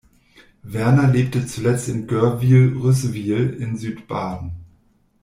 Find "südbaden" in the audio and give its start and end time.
3.77-4.53